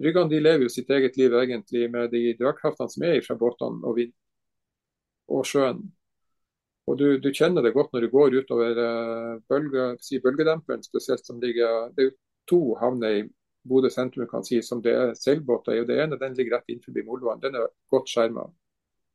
Bryggene 0.00 0.30
de 0.30 0.40
lever 0.42 0.66
jo 0.66 0.72
sitt 0.72 0.90
eget 0.90 1.16
liv 1.16 1.34
egentlig 1.38 1.86
med 1.90 2.10
de 2.10 2.32
dragkraftene 2.38 2.90
som 2.90 3.04
er 3.06 3.20
fra 3.22 3.36
båtene 3.38 3.84
og 3.86 3.98
vind 3.98 4.14
og 5.30 5.46
sjøen. 5.48 5.84
Og 6.90 6.98
du, 7.00 7.06
du, 7.22 7.30
kjenner 7.32 7.64
det 7.64 7.72
godt 7.72 7.94
når 7.94 8.04
du 8.04 8.10
går 8.12 8.34
utover 8.42 8.76
uh, 8.76 9.38
bølge, 9.48 9.94
si 10.04 10.18
bølgedemperen, 10.20 10.82
spesielt 10.84 11.24
som 11.24 11.40
ligger 11.40 11.88
Det 11.94 12.02
er 12.02 12.10
jo 12.10 12.16
to 12.50 12.60
havner 12.76 13.20
i 13.20 13.22
Bodø 13.64 13.88
sentrum 13.88 14.28
kan 14.28 14.44
si, 14.44 14.58
som 14.62 14.82
det 14.84 14.92
er 14.92 15.14
seilbåter 15.16 15.78
i. 15.78 15.80
og 15.80 15.88
Det 15.88 15.96
ene 16.02 16.18
den 16.20 16.34
ligger 16.36 16.58
rett 16.58 16.68
innenfor 16.68 16.98
Molvann. 17.06 17.40
Den 17.40 17.56
er 17.56 17.70
godt 17.88 18.10
skjerma. 18.12 18.44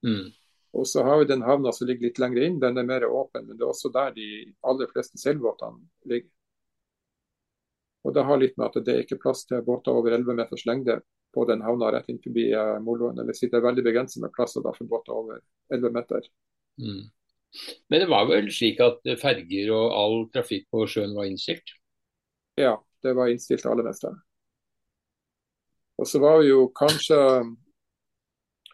Mm. 0.01 0.31
Og 0.73 0.87
så 0.87 1.03
har 1.05 1.19
vi 1.19 1.27
den 1.29 1.45
havna 1.45 1.71
som 1.75 1.85
ligger 1.85 2.07
litt 2.07 2.17
lenger 2.21 2.47
inn. 2.47 2.57
Den 2.61 2.77
er 2.81 2.87
mer 2.87 3.05
åpen, 3.05 3.45
men 3.45 3.57
det 3.57 3.65
er 3.65 3.69
også 3.69 3.91
der 3.93 4.15
de 4.15 4.29
aller 4.65 4.89
fleste 4.89 5.21
seilbåtene 5.21 5.85
ligger. 6.09 6.31
Og 8.07 8.13
Det 8.15 8.23
har 8.23 8.39
litt 8.39 8.57
med 8.57 8.69
at 8.69 8.85
det 8.85 8.93
er 8.93 9.03
ikke 9.03 9.19
plass 9.19 9.43
til 9.47 9.63
båter 9.65 9.95
over 9.95 10.15
11 10.15 10.37
meters 10.37 10.65
lengde 10.69 10.99
på 11.35 11.45
den 11.45 11.61
havna 11.61 11.91
rett 11.93 12.07
inn 12.09 12.21
forbi 12.23 12.47
uh, 12.55 12.77
Moloen. 12.81 13.19
Eller 13.19 13.35
det 13.35 13.57
er 13.57 13.65
veldig 13.65 13.85
begrenset 13.85 14.23
med 14.23 14.33
plasser 14.35 14.63
for 14.63 14.89
båter 14.89 15.15
over 15.15 15.41
11 15.73 15.91
meter. 15.93 16.29
Mm. 16.81 17.03
Men 17.89 18.03
det 18.03 18.09
var 18.09 18.29
vel 18.29 18.49
slik 18.53 18.79
at 18.85 19.03
ferger 19.19 19.71
og 19.75 19.93
all 19.97 20.17
trafikk 20.33 20.67
på 20.71 20.85
sjøen 20.87 21.15
var 21.17 21.27
innstilt? 21.29 21.75
Ja, 22.59 22.77
det 23.03 23.15
var 23.17 23.31
innstilt 23.31 23.65
aller 23.65 23.87
meste. 23.87 24.13
Og 25.99 26.07
så 26.07 26.21
var 26.23 26.39
vi 26.39 26.51
jo 26.51 26.69
kanskje 26.75 27.17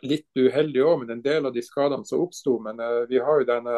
litt 0.06 0.28
uheldige 0.38 0.86
òg 0.86 1.00
med 1.02 1.16
en 1.16 1.24
del 1.26 1.48
av 1.50 1.54
de 1.56 1.64
skadene 1.66 2.06
som 2.06 2.22
oppsto. 2.22 2.60
Men 2.62 2.82
uh, 2.84 3.04
vi 3.10 3.22
har 3.24 3.42
jo 3.42 3.48
denne 3.50 3.78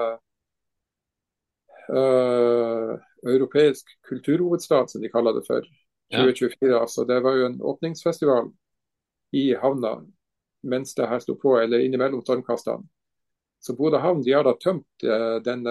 uh, 1.93 2.97
europeisk 3.25 3.89
kulturhovedstad, 4.09 4.89
som 4.89 5.01
de 5.01 5.09
kaller 5.09 5.33
det 5.33 5.45
for. 5.47 5.65
2024. 6.13 6.57
Ja. 6.71 6.81
Altså, 6.81 7.05
det 7.05 7.19
var 7.23 7.35
jo 7.35 7.45
en 7.45 7.61
åpningsfestival 7.61 8.51
i 9.35 9.53
havna 9.55 9.97
mens 10.67 10.95
det 10.95 11.07
her 11.07 11.19
sto 11.19 11.35
på, 11.35 11.57
eller 11.59 11.83
innimellom 11.83 12.21
stormkastene. 12.21 12.87
Så 13.59 13.73
Bodø 13.75 13.97
havn 13.97 14.21
de 14.23 14.33
har 14.33 14.43
da 14.45 14.53
tømt 14.61 15.03
eh, 15.03 15.37
den 15.43 15.63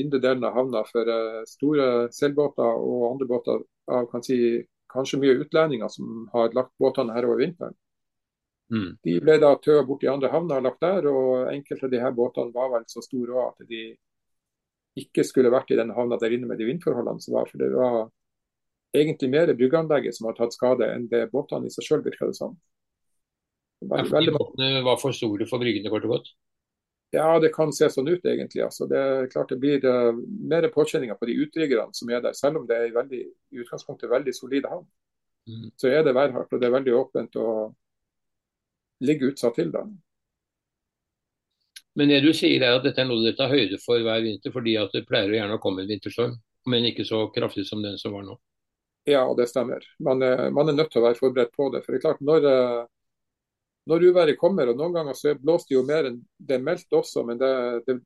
indre 0.00 0.20
delen 0.22 0.44
av 0.44 0.56
havna 0.56 0.82
for 0.88 1.10
eh, 1.10 1.42
store 1.46 2.08
seilbåter 2.14 2.80
og 2.82 3.04
andre 3.12 3.28
båter 3.30 3.62
av 3.90 4.08
kan 4.10 4.24
si, 4.24 4.38
kanskje 4.92 5.20
mye 5.22 5.36
utlendinger 5.44 5.92
som 5.92 6.26
har 6.32 6.54
lagt 6.56 6.74
båtene 6.80 7.14
her 7.14 7.28
over 7.28 7.42
vinteren. 7.44 7.76
Mm. 8.72 8.98
De 9.04 9.14
ble 9.24 9.38
da 9.40 9.54
tøa 9.62 9.84
bort 9.86 10.04
i 10.04 10.10
andre 10.12 10.30
havner 10.32 10.60
og 10.60 10.66
lagt 10.66 10.82
der, 10.84 11.08
og 11.08 11.52
enkelte 11.52 11.86
av 11.86 11.92
de 11.94 12.02
her 12.02 12.12
båtene 12.16 12.54
var 12.54 12.72
vel 12.74 12.84
så 12.90 13.04
store 13.04 13.46
at 13.46 13.68
de 13.70 13.82
ikke 15.02 15.24
skulle 15.26 15.52
vært 15.52 15.70
i 15.72 15.78
den 15.78 15.92
havna 15.96 16.18
der 16.20 16.34
inne 16.34 16.48
med 16.50 16.60
de 16.60 16.68
vindforholdene 16.68 17.22
som 17.22 17.36
var. 17.36 17.48
For 17.50 17.60
det 17.60 17.70
var 17.74 18.08
egentlig 18.96 19.30
mer 19.32 19.52
bryggeanlegget 19.54 20.16
som 20.16 20.28
har 20.28 20.36
tatt 20.38 20.56
skade 20.56 20.88
enn 20.94 21.08
det 21.10 21.28
båtene 21.32 21.68
i 21.68 21.72
seg 21.72 21.86
sjøl, 21.86 22.04
virker 22.04 22.30
det 22.30 22.38
som. 22.38 22.56
Ja, 23.84 24.02
fordi 24.04 24.34
båtene 24.34 24.82
var 24.86 24.98
for 25.00 25.14
store 25.14 25.46
for 25.48 25.62
bryggene, 25.62 25.90
kort 25.92 26.06
og 26.08 26.16
godt? 26.16 26.30
Ja, 27.14 27.38
det 27.40 27.54
kan 27.54 27.70
se 27.72 27.88
sånn 27.88 28.08
ut 28.10 28.26
egentlig. 28.26 28.60
Altså, 28.66 28.84
det 28.90 28.98
er 29.00 29.28
klart 29.32 29.52
det 29.52 29.60
blir 29.62 29.84
uh, 29.86 30.16
mer 30.50 30.66
påkjenninger 30.72 31.16
på 31.16 31.28
de 31.30 31.38
utryggerne 31.44 31.96
som 31.96 32.10
er 32.12 32.24
der. 32.24 32.36
Selv 32.36 32.60
om 32.60 32.66
det 32.68 32.76
er 32.76 32.96
veldig, 32.96 33.20
i 33.54 33.62
utgangspunktet 33.62 34.12
veldig 34.12 34.34
solide 34.36 34.68
havn, 34.68 34.84
mm. 35.48 35.70
så 35.80 35.92
er 35.92 36.04
det 36.04 36.16
værhardt 36.18 36.52
og 36.52 36.60
det 36.60 36.68
er 36.68 36.74
veldig 36.76 36.96
åpent 36.98 37.38
og 37.40 37.72
ligger 39.08 39.32
utsatt 39.32 39.56
til. 39.56 39.72
da. 39.72 39.86
Men 41.98 42.12
det 42.12 42.20
du 42.22 42.30
sier 42.36 42.62
er 42.62 42.76
at 42.76 42.84
dette 42.86 43.02
er 43.02 43.08
noe 43.08 43.24
dere 43.24 43.34
tar 43.34 43.50
høyde 43.50 43.80
for 43.82 43.98
hver 44.06 44.20
vinter, 44.22 44.52
fordi 44.54 44.76
at 44.78 44.92
det 44.94 45.06
pleier 45.08 45.32
å 45.32 45.34
gjerne 45.34 45.56
å 45.58 45.62
komme 45.62 45.82
en 45.82 45.90
vinterstorm, 45.90 46.36
men 46.70 46.86
ikke 46.86 47.06
så 47.08 47.24
kraftig 47.34 47.64
som 47.66 47.82
den 47.82 47.98
som 47.98 48.14
var 48.14 48.22
nå? 48.26 48.36
Ja, 49.08 49.24
det 49.34 49.48
stemmer. 49.50 49.82
Man, 50.04 50.22
man 50.54 50.70
er 50.70 50.76
nødt 50.76 50.92
til 50.92 51.00
å 51.00 51.08
være 51.08 51.18
forberedt 51.18 51.50
på 51.56 51.70
det. 51.72 51.80
For 51.82 51.94
det 51.94 51.98
er 51.98 52.04
klart, 52.04 52.22
når, 52.22 52.46
eh, 52.46 52.84
når 53.90 54.06
uværet 54.10 54.38
kommer, 54.38 54.70
og 54.70 54.78
noen 54.78 54.94
ganger 54.94 55.16
så 55.18 55.34
blåser 55.40 55.72
det 55.72 55.76
jo 55.78 55.84
mer 55.88 56.10
enn 56.10 56.20
det 56.38 56.58
er 56.58 56.64
meldt 56.68 56.94
også, 56.94 57.24
men 57.26 57.40
det, 57.40 57.50
det, 57.88 57.98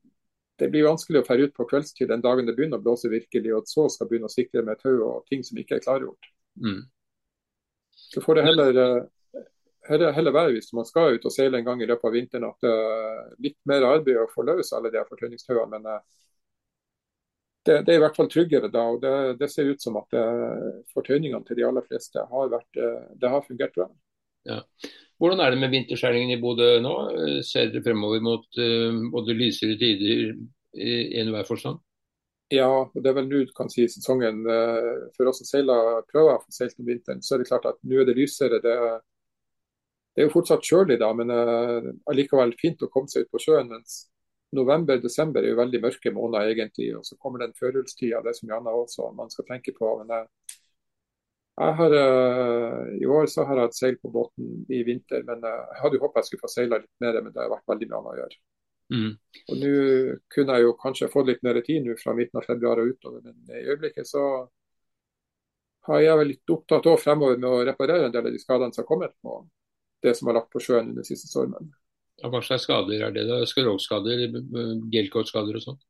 det 0.63 0.71
blir 0.73 0.87
vanskelig 0.87 1.21
å 1.21 1.27
fære 1.27 1.49
ut 1.51 1.57
på 1.57 1.67
kveldstid 1.75 2.13
den 2.13 2.25
dagen 2.25 2.49
det 2.49 2.55
begynner 2.57 2.81
å 2.81 2.87
blåse 2.87 3.11
virkelig, 3.13 3.53
og 3.59 3.69
så 3.69 3.89
skal 3.93 4.09
begynne 4.09 4.31
å 4.31 4.33
sikre 4.33 4.65
med 4.65 4.81
tau 4.81 4.95
og 5.09 5.27
ting 5.29 5.43
som 5.45 5.59
ikke 5.61 5.81
er 5.81 5.85
klargjort. 5.85 6.31
Mm. 6.63 6.85
Så 8.15 8.23
får 8.25 8.39
det 8.39 8.47
heller 8.47 8.81
eh, 8.87 9.03
heller, 9.89 10.13
heller 10.13 10.35
være 10.35 10.57
hvis 10.57 10.73
man 10.77 10.87
skal 10.89 11.17
ut 11.17 11.27
og 11.27 11.35
seile 11.35 11.59
en 11.59 11.67
gang 11.67 11.83
i 11.83 11.89
løpet 11.89 12.09
av 12.09 12.17
vinteren, 12.17 12.49
at 12.49 12.65
det 12.65 12.73
er 12.73 13.23
litt 13.47 13.59
mer 13.69 13.87
arbeid 13.89 14.21
å 14.23 14.31
få 14.31 14.45
løs 14.47 14.73
alle 14.77 14.93
de 14.95 15.03
fortøyningstauene. 15.09 15.71
Men 15.79 15.91
eh, 15.91 16.01
det, 17.67 17.77
det, 17.87 17.95
er 17.95 18.01
i 18.01 18.03
hvert 18.05 18.19
fall 18.19 18.31
tryggere 18.31 18.71
da. 18.73 18.87
og 18.95 19.03
Det, 19.03 19.15
det 19.43 19.51
ser 19.53 19.71
ut 19.71 19.83
som 19.83 19.99
at 20.01 20.19
eh, 20.19 20.83
fortøyningene 20.95 21.47
til 21.49 21.59
de 21.59 21.69
aller 21.69 21.87
fleste 21.87 22.27
har, 22.33 22.51
vært, 22.53 22.71
eh, 22.81 23.07
det 23.19 23.33
har 23.35 23.47
fungert 23.47 23.79
bra. 23.79 23.89
Ja. 24.49 24.59
Hvordan 25.23 25.39
er 25.43 25.55
det 25.55 25.63
med 25.63 25.71
vinterskjæringen 25.71 26.35
i 26.35 26.43
Bodø 26.43 26.75
nå? 26.83 26.93
Ser 27.47 27.71
dere 27.71 27.85
fremover 27.85 28.23
mot 28.27 28.59
både 29.13 29.37
lysere 29.39 29.77
tider 29.79 30.33
i 30.75 30.95
enhver 31.21 31.47
forstand? 31.47 31.79
Ja, 32.51 32.67
og 32.67 32.97
det 32.99 33.13
er 33.13 33.15
vel 33.21 33.29
nå 33.31 33.45
kan 33.55 33.71
si 33.71 33.85
sesongen 33.87 34.43
for 35.15 35.31
oss 35.31 35.39
som 35.39 35.47
seiler 35.47 36.03
prøver 36.11 36.35
å 36.35 36.43
få 36.43 36.51
seilt 36.57 36.75
om 36.83 36.91
vinteren. 36.91 37.23
Så 37.23 37.37
er 37.37 37.45
det 37.45 37.47
klart 37.53 37.71
at 37.71 37.79
nå 37.87 38.03
er 38.03 38.11
det 38.11 38.17
lysere. 38.19 38.59
Det, 38.67 38.75
det 40.13 40.23
er 40.23 40.29
jo 40.29 40.35
fortsatt 40.35 40.67
kjølig 40.67 40.99
da, 41.01 41.09
men 41.17 41.33
uh, 41.33 41.93
allikevel 42.13 42.53
fint 42.61 42.83
å 42.85 42.91
komme 42.93 43.09
seg 43.09 43.25
ut 43.25 43.33
på 43.33 43.41
sjøen. 43.41 43.71
mens 43.73 44.03
November-desember 44.53 45.41
er 45.41 45.55
jo 45.55 45.61
veldig 45.63 45.81
mørke 45.81 46.13
måneder 46.13 46.53
egentlig, 46.53 46.91
og 46.97 47.07
så 47.09 47.17
kommer 47.17 47.41
den 47.41 47.55
førjulstida, 47.57 48.21
det 48.25 48.35
som 48.37 48.51
Janna 48.53 48.75
også 48.77 49.09
man 49.17 49.33
skal 49.33 49.49
tenke 49.49 49.73
på. 49.79 49.95
men 50.03 50.13
uh, 50.13 50.59
jeg 51.63 51.77
har, 51.79 51.95
uh, 51.97 52.93
I 53.01 53.07
år 53.07 53.27
så 53.33 53.47
har 53.49 53.57
jeg 53.57 53.71
hatt 53.71 53.79
seil 53.79 53.97
på 54.01 54.13
båten 54.13 54.67
i 54.73 54.83
vinter, 54.85 55.25
men 55.29 55.45
uh, 55.45 55.69
jeg 55.73 55.81
hadde 55.85 55.99
jo 55.99 56.05
håpet 56.05 56.21
jeg 56.21 56.31
skulle 56.31 56.45
få 56.45 56.53
seila 56.53 56.81
litt 56.83 57.05
mer, 57.05 57.21
men 57.21 57.33
det 57.33 57.45
har 57.45 57.53
vært 57.53 57.73
veldig 57.73 57.89
mye 57.89 58.01
annet 58.03 58.13
å 58.13 58.21
gjøre. 58.21 58.41
Mm. 58.93 59.13
Og 59.49 59.59
Nå 59.63 59.73
kunne 60.35 60.57
jeg 60.59 60.67
jo 60.67 60.77
kanskje 60.81 61.13
fått 61.13 61.29
litt 61.31 61.45
mer 61.47 61.61
tid 61.65 61.87
nå 61.87 61.97
fra 61.97 62.13
midten 62.17 62.41
av 62.41 62.45
februar 62.45 62.83
og 62.83 62.93
utover, 62.93 63.25
men 63.25 63.57
i 63.57 63.65
øyeblikket 63.65 64.09
så 64.09 64.27
har 65.89 66.05
jeg 66.05 66.19
vel 66.21 66.31
litt 66.35 66.53
opptatt 66.53 66.87
av 66.87 67.01
fremover 67.01 67.41
med 67.41 67.49
å 67.49 67.65
reparere 67.67 68.07
en 68.07 68.15
del 68.15 68.29
av 68.29 68.35
de 68.35 68.41
skadene 68.43 68.75
som 68.75 68.85
har 68.85 68.91
kommet 68.91 69.17
på 69.25 69.41
det 70.03 70.17
som 70.19 70.29
har 70.29 70.41
lagt 70.41 70.53
på 70.53 70.63
sjøen 70.63 70.93
under 70.93 71.07
siste 71.07 71.31
stormen. 71.31 71.73
Ja, 72.23 72.31
hva 72.31 72.43
slags 72.45 72.67
skader 72.69 73.07
er 73.07 73.15
det? 73.15 73.25
da? 73.27 73.41
Skrogskader, 73.49 74.27
gelkortskader 74.93 75.59
og 75.59 75.65
sånn? 75.65 75.81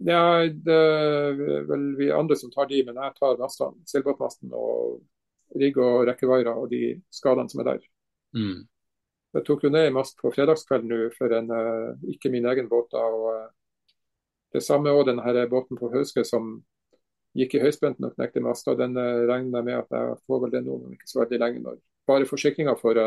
Ja, 0.00 0.48
det 0.48 0.76
er 0.76 1.64
vel 1.68 1.90
vi 1.98 2.08
andre 2.14 2.36
som 2.40 2.52
tar 2.52 2.70
de, 2.70 2.80
men 2.86 2.96
jeg 2.96 3.16
tar 3.18 3.40
mastene. 3.40 3.82
Seilbåtmasten 3.88 4.54
og 4.56 5.02
rigg 5.60 5.76
og 5.82 6.06
rekkevaiere 6.08 6.54
og 6.56 6.70
de 6.72 6.94
skadene 7.12 7.52
som 7.52 7.60
er 7.60 7.74
der. 7.74 7.82
Mm. 8.36 8.62
Jeg 9.36 9.46
tok 9.46 9.66
jo 9.66 9.70
ned 9.70 9.90
en 9.90 9.98
mast 9.98 10.16
på 10.18 10.32
fredagskvelden 10.34 10.90
nå 10.90 11.10
for 11.14 11.34
en, 11.36 11.52
uh, 11.52 12.08
ikke 12.10 12.32
min 12.32 12.48
egen 12.48 12.70
båt. 12.70 12.88
da, 12.94 13.04
og 13.04 13.26
uh, 13.34 13.92
Det 14.52 14.62
samme 14.64 14.90
òg 14.90 15.06
denne 15.10 15.46
båten 15.50 15.78
på 15.78 15.92
Hauske 15.92 16.24
som 16.24 16.56
gikk 17.36 17.54
i 17.54 17.62
høyspenten 17.62 18.08
og 18.08 18.16
knekte 18.16 18.42
masta. 18.44 18.74
Den 18.78 18.96
uh, 18.98 19.26
regner 19.30 19.60
jeg 19.60 19.68
med 19.68 19.76
at 19.78 19.94
jeg 19.96 20.16
får 20.26 20.42
vel 20.44 20.54
det 20.54 20.64
nå 20.66 20.78
om 20.78 20.96
ikke 20.96 21.10
så 21.10 21.22
veldig 21.22 21.40
lenge. 21.42 21.62
når 21.66 21.78
Bare 22.10 22.26
forsikringa 22.26 22.74
for, 22.80 22.98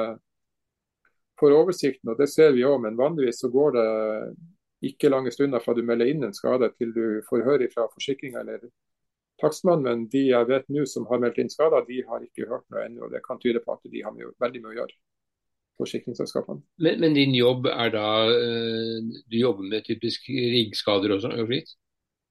for, 1.40 1.52
oversikten, 1.52 2.14
og 2.14 2.20
det 2.22 2.30
ser 2.32 2.54
vi 2.56 2.64
òg. 2.68 2.80
Men 2.86 3.00
vanligvis 3.00 3.42
så 3.44 3.52
går 3.52 3.76
det 3.78 3.88
ikke 4.94 5.12
lange 5.12 5.32
stunder 5.32 5.64
fra 5.64 5.76
du 5.76 5.84
melder 5.84 6.12
inn 6.12 6.24
en 6.24 6.36
skade 6.36 6.70
til 6.78 6.92
du 6.96 7.06
får 7.28 7.44
høre 7.48 7.70
fra 7.72 7.88
forsikringa 7.92 8.44
eller 8.44 8.68
takstmannen. 9.42 9.84
men 9.84 10.08
de 10.12 10.28
jeg 10.30 10.48
vet 10.48 10.70
nå 10.72 10.86
som 10.88 11.08
har 11.10 11.20
meldt 11.20 11.40
inn 11.44 11.52
skader, 11.52 11.84
de 11.88 12.04
har 12.08 12.24
ikke 12.24 12.48
hørt 12.48 12.68
noe 12.72 12.86
ennå. 12.86 13.10
Det 13.12 13.24
kan 13.28 13.40
tyde 13.44 13.64
på 13.64 13.76
at 13.76 13.92
de 13.92 14.04
har 14.04 14.16
veldig 14.16 14.64
mye 14.64 14.74
å 14.74 14.78
gjøre, 14.82 14.98
forsikringsselskapene. 15.82 16.64
Men, 16.86 17.00
men, 17.04 17.16
din 17.18 17.36
jobb 17.36 17.68
er 17.72 17.92
da 17.96 18.08
Du 19.28 19.40
jobber 19.40 19.68
med 19.68 19.88
typisk 19.88 20.30
riggskader 20.30 21.18
og 21.18 21.26
slikt? 21.26 21.76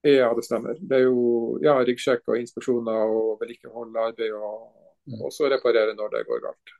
Ja, 0.02 0.32
det 0.34 0.44
stemmer. 0.44 0.78
Det 0.78 0.98
er 0.98 1.04
jo 1.06 1.58
ja, 1.62 1.76
ryggsjekk 1.86 2.26
og 2.32 2.40
inspeksjoner 2.40 3.12
og 3.14 3.36
vedlikehold, 3.40 3.94
arbeid 3.94 4.34
og, 4.34 4.72
mm. 5.06 5.20
og 5.22 5.30
så 5.34 5.50
reparere 5.52 5.94
når 5.94 6.16
det 6.16 6.26
går 6.26 6.42
galt. 6.42 6.74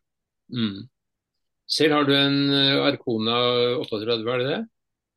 Mm. 0.51 0.83
Selv 1.71 1.95
har 1.95 2.05
du 2.09 2.13
en 2.17 2.39
øh, 2.51 2.87
Arcona 2.89 3.37
38, 3.79 4.27
er 4.27 4.43
det 4.43 4.49
det? 4.49 4.61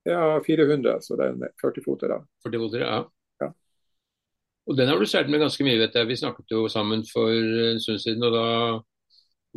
Ja, 0.05 0.39
400, 0.45 1.01
så 1.01 1.17
det 1.17 1.25
er 1.25 1.33
en 1.33 1.47
40-foter. 1.63 2.13
40 2.45 2.77
ja. 2.77 3.01
ja. 3.41 3.49
Og 4.67 4.77
den 4.77 4.87
har 4.87 5.01
du 5.01 5.05
seilt 5.09 5.29
med 5.33 5.41
ganske 5.41 5.65
mye, 5.65 5.79
vet 5.81 5.97
jeg. 5.97 6.07
Vi 6.07 6.21
snakket 6.21 6.51
jo 6.51 6.67
sammen 6.69 7.01
for 7.09 7.33
en 7.33 7.81
stund 7.81 7.99
siden, 7.99 8.23
og 8.23 8.37
da 8.37 8.45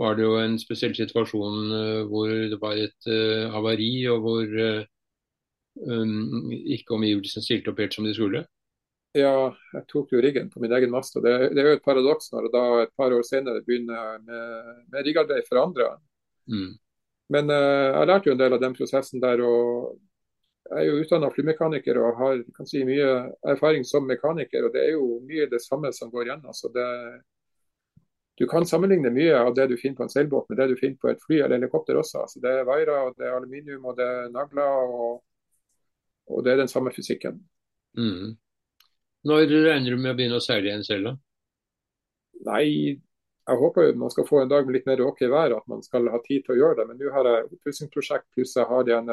var 0.00 0.17
det 0.17 0.25
jo 0.25 0.38
en 0.40 0.57
spesiell 0.59 0.95
situasjon 0.97 1.73
uh, 1.75 2.07
hvor 2.09 2.33
det 2.33 2.61
var 2.62 2.81
et 2.81 3.11
uh, 3.12 3.52
havari, 3.52 3.93
og 4.09 4.25
hvor 4.25 4.57
uh, 4.57 4.87
um, 5.87 6.50
ikke 6.52 6.97
omgivelsene 6.97 7.44
stilte 7.44 7.73
opp 7.73 7.82
helt 7.82 7.94
som 7.97 8.08
de 8.08 8.14
skulle. 8.16 8.44
Ja, 9.16 9.50
jeg 9.73 9.87
tok 9.88 10.12
jo 10.12 10.20
riggen 10.23 10.50
på 10.52 10.61
min 10.62 10.75
egen 10.76 10.92
mast. 10.92 11.16
og 11.16 11.25
det, 11.25 11.37
det, 11.54 11.62
er 11.62 11.70
jo 11.73 11.78
et 11.78 11.87
paradoks 11.87 12.32
når 12.32 12.47
det 12.47 12.52
da 12.54 12.64
et 12.82 12.92
par 12.97 13.14
år 13.14 13.25
senere 13.26 13.64
begynner 13.64 14.18
med, 14.26 14.75
med 14.92 15.06
riggarbeid 15.06 15.49
for 15.49 15.62
andre. 15.62 15.94
Mm. 16.50 16.76
Men 17.32 17.50
jeg 17.52 18.08
lærte 18.08 18.30
jo 18.30 18.35
en 18.37 18.40
del 18.40 18.54
av 18.56 18.61
den 18.62 18.76
prosessen 18.76 19.20
der. 19.20 19.42
og 19.44 19.97
jeg 20.68 20.82
er 20.82 20.88
jo 20.90 21.00
utdanna 21.00 21.30
flymekaniker 21.32 21.99
og 22.02 22.18
har 22.20 22.40
si, 22.68 22.82
mye 22.85 23.08
erfaring 23.49 23.87
som 23.88 24.06
mekaniker. 24.06 24.66
og 24.66 24.75
Det 24.75 24.85
er 24.85 24.92
jo 24.97 25.18
mye 25.25 25.49
det 25.49 25.62
samme 25.64 25.92
som 25.97 26.11
går 26.12 26.28
igjen. 26.28 26.44
Altså 26.44 26.68
det, 26.75 26.88
du 28.38 28.47
kan 28.50 28.66
sammenligne 28.68 29.11
mye 29.14 29.38
av 29.38 29.54
det 29.56 29.68
du 29.70 29.76
finner 29.80 29.97
på 29.97 30.04
en 30.06 30.12
seilbåt 30.12 30.50
med 30.50 30.61
det 30.61 30.68
du 30.73 30.76
finner 30.76 31.00
på 31.00 31.12
et 31.12 31.25
fly 31.25 31.40
eller 31.40 31.56
helikopter 31.56 31.97
også. 31.97 32.26
Altså 32.26 32.42
det 32.44 32.52
er 32.52 32.68
vairer, 32.68 33.14
det 33.16 33.26
er 33.26 33.38
aluminium 33.38 33.88
og 33.88 33.97
det 33.97 34.08
er 34.08 34.28
nagler. 34.35 34.92
Og, 34.92 35.23
og 36.28 36.44
det 36.44 36.52
er 36.52 36.62
den 36.62 36.70
samme 36.70 36.92
fysikken. 36.94 37.40
Mm. 37.99 38.37
Når 39.28 39.50
regner 39.50 39.94
du 39.94 39.99
med 39.99 40.12
å 40.12 40.18
begynne 40.18 40.38
å 40.38 40.44
seile 40.44 40.70
igjen 40.70 40.87
selv, 40.87 41.11
da? 41.11 41.14
Nei, 42.49 42.64
jeg 43.49 43.61
håper 43.62 43.88
jo 43.88 43.99
man 43.99 44.12
skal 44.12 44.26
få 44.28 44.42
en 44.42 44.50
dag 44.50 44.66
med 44.66 44.76
litt 44.76 44.88
mer 44.88 45.02
ok 45.06 45.25
vær, 45.32 45.56
at 45.56 45.70
man 45.70 45.82
skal 45.82 46.11
ha 46.12 46.20
tid 46.25 46.44
til 46.44 46.54
å 46.54 46.58
gjøre 46.58 46.80
det. 46.80 46.88
Men 46.90 47.00
nå 47.00 47.12
har 47.14 47.28
jeg 47.28 47.49
oppussingsprosjekt, 47.49 48.28
pluss 48.37 48.54
jeg 48.58 48.68
har 48.68 48.90
igjen 48.90 49.08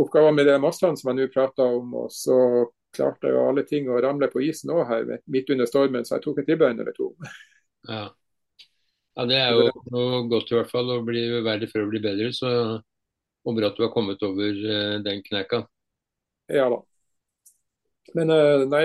oppgaver 0.00 0.34
med 0.34 0.48
det 0.48 0.56
mastene 0.62 0.98
som 0.98 1.12
jeg 1.12 1.20
nå 1.20 1.28
prater 1.34 1.76
om. 1.78 1.94
Og 2.02 2.10
så 2.14 2.38
klarte 2.94 3.28
jeg 3.28 3.36
jo 3.36 3.44
alle 3.50 3.66
ting 3.68 3.90
å 3.90 4.00
ramle 4.02 4.30
på 4.32 4.42
isen 4.46 4.72
òg 4.74 4.86
her 4.88 5.06
midt 5.30 5.52
under 5.54 5.68
stormen, 5.70 6.06
så 6.06 6.16
jeg 6.16 6.26
tok 6.26 6.42
et 6.42 6.52
ribbein 6.52 6.80
eller 6.80 6.96
to. 6.96 7.12
Ja. 7.84 8.06
ja. 9.18 9.28
det 9.28 9.38
er 9.38 9.54
jo 9.54 9.68
noe 9.92 10.24
godt 10.32 10.52
i 10.52 10.58
hvert 10.58 10.72
fall. 10.72 10.96
Å 10.96 11.04
bli 11.06 11.28
verre 11.44 11.70
før 11.70 11.86
å 11.86 11.92
bli 11.92 12.02
bedre. 12.04 12.32
Så 12.34 12.50
og 13.44 13.56
bra 13.56 13.70
at 13.70 13.78
du 13.78 13.84
har 13.84 13.92
kommet 13.92 14.22
over 14.24 14.58
uh, 14.64 14.98
den 15.04 15.22
kneika. 15.24 15.64
Ja 16.52 16.68
da. 16.72 16.80
Men 18.14 18.30
uh, 18.30 18.64
nei, 18.68 18.82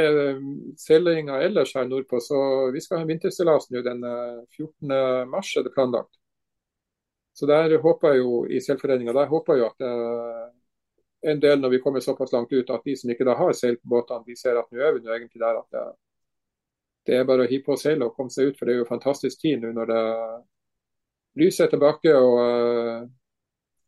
seilinga 0.80 1.42
ellers 1.46 1.76
her 1.78 1.88
nordpå, 1.88 2.22
så 2.24 2.40
vi 2.74 2.82
skal 2.82 3.00
ha 3.00 3.06
en 3.06 3.12
vinterseilas 3.12 3.70
nå 3.72 3.84
den 3.86 4.04
uh, 4.04 4.44
14. 4.58 4.96
mars 5.30 5.56
er 5.58 5.68
det 5.68 5.76
planlagt. 5.76 6.16
Så 7.40 7.48
der 7.48 7.78
håper 7.80 8.16
jeg 8.16 8.24
jo 8.24 8.44
i 8.52 8.60
seilforeninga 8.60 9.14
der 9.16 9.30
håper 9.32 9.60
jeg 9.60 9.70
at 9.70 9.86
uh, 9.86 10.50
en 11.30 11.40
del 11.40 11.60
når 11.60 11.76
vi 11.76 11.82
kommer 11.84 12.04
såpass 12.04 12.32
langt 12.32 12.52
ut 12.52 12.70
at 12.70 12.86
de 12.86 12.96
som 12.98 13.12
ikke 13.12 13.28
da 13.28 13.36
har 13.36 13.54
seil 13.56 13.78
på 13.80 13.92
båtene, 13.92 14.26
de 14.28 14.36
ser 14.40 14.60
at 14.60 14.72
nå 14.72 14.80
er 14.80 14.96
vi 14.96 15.04
nå 15.04 15.12
egentlig 15.14 15.42
der 15.44 15.60
at 15.60 15.76
det, 15.76 15.84
det 17.08 17.18
er 17.18 17.28
bare 17.28 17.46
å 17.46 17.50
hive 17.50 17.66
på 17.68 17.78
seilet 17.80 18.08
og 18.08 18.16
komme 18.16 18.32
seg 18.34 18.52
ut. 18.52 18.60
For 18.60 18.68
det 18.68 18.76
er 18.76 18.82
jo 18.82 18.90
fantastisk 18.90 19.42
tid 19.44 19.64
nå 19.64 19.74
når 19.76 19.92
det 19.92 20.04
lyset 21.40 21.66
er 21.66 21.72
tilbake 21.74 22.16
og, 22.16 22.36
eh, 22.44 23.08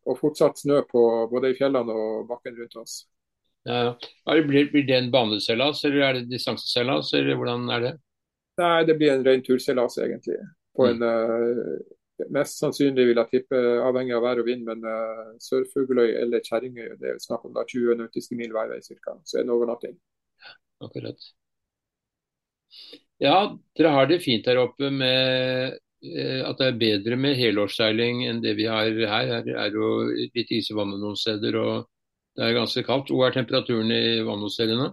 og 0.08 0.18
fortsatt 0.18 0.60
snø 0.62 0.82
på 0.88 1.02
både 1.30 1.52
i 1.52 1.56
fjellene 1.58 1.94
og 1.94 2.28
bakken 2.30 2.56
rundt 2.58 2.78
oss. 2.82 3.02
Ja, 3.68 3.94
blir, 4.26 4.70
blir, 4.72 4.86
det 4.86 4.96
en 4.96 5.10
baneseilas 5.14 5.84
eller 5.86 6.06
er 6.08 6.16
det 6.18 6.30
distanseseilas, 6.32 7.12
eller 7.14 7.38
hvordan 7.38 7.68
er 7.70 7.84
det? 7.84 7.92
Nei, 8.58 8.78
det 8.88 8.96
blir 8.98 9.12
en 9.12 9.26
ren 9.26 9.44
turseilas 9.46 9.98
egentlig. 10.02 10.38
På 10.76 10.88
mm. 10.88 10.90
en 10.92 11.04
uh, 11.06 11.98
Mest 12.30 12.60
sannsynlig 12.60 13.08
vil 13.08 13.18
jeg 13.18 13.30
tippe, 13.32 13.60
avhengig 13.82 14.14
av 14.14 14.22
vær 14.22 14.38
og 14.42 14.46
vind, 14.46 14.66
men 14.66 14.84
uh, 14.86 15.32
Sør-Fugløy 15.42 16.12
eller 16.20 16.42
Kjerringøy, 16.44 16.92
det 17.00 17.14
er 17.14 17.22
snakk 17.22 17.46
om 17.48 17.54
da 17.56 17.64
20 17.66 17.96
nautiske 17.98 18.36
mil 18.38 18.52
hver 18.54 18.70
vei 18.70 18.78
ca. 18.84 19.16
Så 19.26 19.40
en 19.40 19.50
overnatting. 19.54 19.96
Akkurat. 20.82 21.30
Ja, 23.22 23.36
dere 23.78 23.94
har 23.94 24.10
det 24.10 24.22
fint 24.22 24.46
her 24.50 24.60
oppe 24.62 24.90
med 24.90 25.78
at 26.02 26.58
det 26.58 26.66
er 26.66 26.78
bedre 26.80 27.16
med 27.16 27.36
helårsseiling 27.38 28.24
enn 28.26 28.40
det 28.42 28.56
vi 28.58 28.64
har 28.66 28.88
her. 28.90 29.06
Her 29.46 29.50
er 29.66 29.76
jo 29.76 29.90
litt 30.10 30.50
is 30.50 30.72
i 30.72 30.74
vannet 30.74 30.98
noen 30.98 31.18
steder, 31.18 31.54
og 31.60 31.86
det 32.36 32.46
er 32.46 32.56
ganske 32.56 32.82
kaldt. 32.86 33.12
Hvor 33.12 33.28
er 33.28 33.36
temperaturen 33.36 33.92
i 33.94 34.18
vannhotellene? 34.26 34.90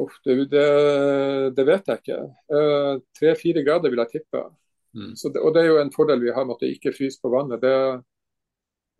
Uff, 0.00 0.16
det, 0.24 0.36
det, 0.52 0.66
det, 1.56 1.64
vet 1.68 1.90
jeg 1.90 2.02
ikke. 2.02 2.20
Eh, 2.56 2.92
tre-fire 3.18 3.64
grader 3.66 3.92
vil 3.92 4.00
jeg 4.04 4.14
tippe. 4.14 4.44
Mm. 4.96 5.12
Det, 5.14 5.40
og 5.40 5.52
Det 5.54 5.62
er 5.62 5.68
jo 5.68 5.80
en 5.80 5.92
fordel 5.94 6.22
vi 6.22 6.32
har 6.34 6.46
med 6.46 6.56
at 6.56 6.64
det 6.64 6.72
ikke 6.76 6.94
fryser 6.96 7.20
på 7.22 7.32
vannet. 7.34 7.60
Det 7.62 7.72
er 7.74 8.00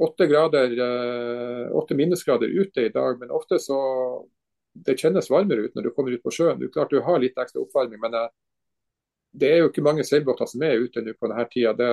åtte, 0.01 0.27
grader, 0.29 0.77
eh, 0.77 1.97
minusgrader 1.97 2.53
ute 2.53 2.87
i 2.87 2.93
dag, 2.93 3.19
men 3.21 3.33
ofte 3.35 3.59
så 3.63 3.81
det 4.87 4.99
kjennes 5.01 5.31
varmere 5.31 5.67
ut 5.67 5.75
når 5.75 5.89
du 5.89 5.95
kommer 5.95 6.15
ut 6.15 6.23
på 6.23 6.35
sjøen. 6.35 6.61
Du 6.61 6.69
klart 6.69 6.93
du 6.93 7.01
har 7.05 7.19
litt 7.21 7.39
ekstra 7.39 7.63
oppvarming, 7.65 8.01
men 8.03 8.15
eh, 8.19 8.29
det 9.33 9.51
er 9.51 9.61
jo 9.61 9.71
ikke 9.71 9.85
mange 9.87 10.05
seilbåter 10.07 10.49
som 10.51 10.63
er 10.67 10.81
ute 10.83 11.03
nå 11.05 11.15
på 11.15 11.29
denne 11.31 11.47
tida. 11.53 11.75
Det, 11.79 11.91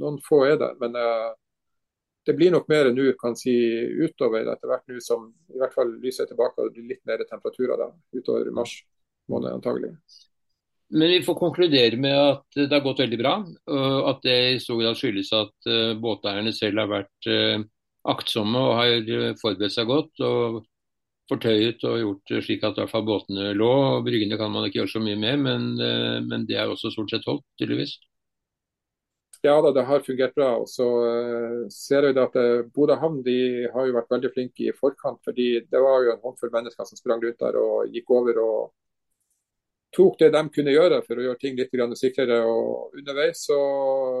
noen 0.00 0.18
få 0.24 0.42
er 0.48 0.58
det. 0.60 0.70
Men 0.82 0.96
uh, 0.98 1.30
det 2.26 2.36
blir 2.36 2.52
nok 2.52 2.68
mer 2.68 2.90
nå 2.92 3.12
kan 3.20 3.36
si, 3.38 3.54
utover 4.04 4.44
etter 4.52 4.68
hvert 4.68 4.90
nå 4.90 5.00
som 5.04 5.30
i 5.54 5.60
hvert 5.60 5.76
fall 5.76 5.94
lyset 6.02 6.26
er 6.26 6.32
tilbake 6.34 6.60
og 6.60 6.68
det 6.68 6.76
blir 6.76 6.90
litt 6.94 7.06
mer 7.08 7.24
temperaturer 7.24 7.80
da, 7.80 7.88
utover 8.16 8.52
mars 8.54 8.76
måned 9.30 9.56
antagelig. 9.56 9.94
Men 10.90 11.12
vi 11.14 11.22
får 11.22 11.38
konkludere 11.38 11.96
med 12.02 12.16
at 12.18 12.56
det 12.58 12.72
har 12.74 12.82
gått 12.82 13.04
veldig 13.04 13.18
bra. 13.20 13.34
Og 13.70 14.08
at 14.10 14.24
det 14.26 14.38
i 14.56 14.62
stor 14.62 14.80
grad 14.82 14.98
skyldes 14.98 15.30
at 15.38 15.70
uh, 15.70 15.92
båteierne 16.02 16.52
selv 16.56 16.82
har 16.82 16.90
vært 16.90 17.30
uh, 17.30 17.62
aktsomme 18.08 18.58
og 18.58 18.76
har 18.78 18.94
eh, 18.96 19.32
forberedt 19.40 19.74
seg 19.74 19.88
godt. 19.90 20.22
og 20.24 20.62
fortøyet 21.30 21.82
og 21.88 21.98
gjort 22.02 22.34
slik 22.44 22.64
at 22.66 22.76
i 22.76 22.82
hvert 22.82 22.92
fall 22.92 23.06
båtene 23.06 23.54
lå. 23.56 23.70
og 23.96 24.04
Bryggene 24.06 24.38
kan 24.40 24.52
man 24.52 24.66
ikke 24.66 24.82
gjøre 24.82 24.94
så 24.94 25.02
mye 25.04 25.18
med, 25.18 25.42
men, 25.46 25.66
uh, 25.80 26.18
men 26.26 26.46
det 26.48 26.58
er 26.58 26.70
også 26.70 26.92
stort 26.94 27.14
sett 27.14 27.28
holdt, 27.30 27.46
tydeligvis. 27.60 27.96
Ja 29.40 29.54
da, 29.64 29.70
det 29.72 29.86
har 29.88 30.02
fungert 30.04 30.34
bra. 30.36 30.50
og 30.60 30.68
så 30.68 30.84
uh, 30.84 31.62
ser 31.72 32.10
vi 32.10 32.20
at 32.20 32.36
uh, 32.36 32.66
Bodø 32.74 32.98
havn 33.00 33.22
har 33.24 33.88
jo 33.88 33.96
vært 33.96 34.12
veldig 34.12 34.32
flinke 34.34 34.66
i 34.68 34.76
forkant. 34.76 35.22
fordi 35.24 35.64
Det 35.70 35.80
var 35.80 36.04
jo 36.04 36.12
en 36.12 36.22
håndfull 36.24 36.52
mennesker 36.52 36.84
som 36.84 37.00
sprang 37.00 37.22
rundt 37.24 37.40
der 37.40 37.56
og 37.56 37.88
gikk 37.94 38.10
over 38.18 38.42
og 38.44 38.60
tok 39.96 40.18
det 40.20 40.30
de 40.34 40.42
kunne 40.54 40.74
gjøre 40.74 41.00
for 41.06 41.18
å 41.18 41.24
gjøre 41.24 41.40
ting 41.40 41.56
litt 41.58 41.72
sikrere. 41.98 42.40
og 42.46 42.94
Underveis 42.98 43.44
så 43.46 43.60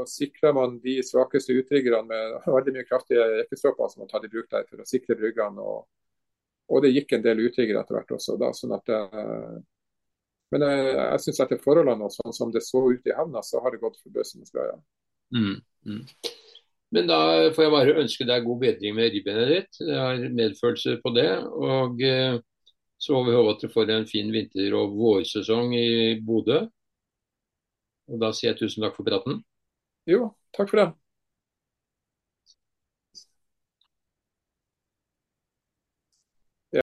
sikrer 0.06 0.54
man 0.56 0.78
de 0.82 1.00
svakeste 1.02 1.54
utryggerne 1.54 2.06
med 2.06 2.38
veldig 2.56 2.74
mye 2.74 2.88
kraftige 2.88 3.26
rekkestropper 3.42 3.88
som 3.88 4.02
man 4.02 4.10
tatt 4.10 4.24
i 4.26 4.32
bruk 4.32 4.50
der 4.50 4.66
for 4.68 4.82
å 4.82 4.88
sikre 4.88 5.18
bryggene. 5.20 5.60
Og, 5.60 5.86
og, 6.70 6.82
det 6.84 6.94
gikk 6.94 7.16
en 7.16 7.24
del 7.26 7.42
utryggere 7.48 7.82
etter 7.82 7.98
hvert 7.98 8.16
også. 8.16 8.38
da, 8.40 8.52
sånn 8.56 8.76
at 8.76 8.92
uh, 8.94 9.58
men 10.50 10.64
jeg, 10.66 10.86
jeg 10.98 11.22
syns 11.24 11.42
etter 11.44 11.62
forholdene 11.62 12.06
og 12.06 12.14
sånn 12.14 12.34
som 12.34 12.52
det 12.54 12.62
så 12.66 12.82
ut 12.90 13.06
i 13.06 13.14
havna, 13.14 13.42
så 13.46 13.62
har 13.62 13.74
det 13.74 13.82
gått 13.82 14.00
forbausende 14.02 14.50
bra. 14.50 14.66
Ja. 14.72 14.78
Mm, 15.36 15.60
mm. 15.86 16.00
Men 16.90 17.06
da 17.06 17.18
får 17.54 17.64
jeg 17.64 17.74
bare 17.76 17.98
ønske 18.02 18.26
deg 18.26 18.46
god 18.46 18.62
bedring 18.64 18.96
med 18.96 19.14
ribbenet 19.14 19.52
ditt. 19.52 19.80
Jeg 19.84 19.98
har 19.98 20.24
medfølelse 20.34 20.96
på 21.04 21.12
det. 21.14 21.28
Og 21.70 22.02
eh, 22.02 22.40
så 23.00 23.14
håper 23.14 23.30
vi 23.36 23.52
at 23.52 23.62
du 23.62 23.68
får 23.70 23.94
en 23.94 24.08
fin 24.10 24.32
vinter- 24.34 24.74
og 24.76 24.96
vårsesong 24.98 25.76
i 25.78 25.90
Bodø. 26.26 26.64
Og 28.10 28.18
da 28.18 28.32
sier 28.34 28.50
jeg 28.50 28.64
tusen 28.64 28.82
takk 28.82 28.98
for 28.98 29.06
praten. 29.06 29.38
Jo, 30.10 30.32
takk 30.56 30.72
for 30.72 30.82
det. 30.82 30.90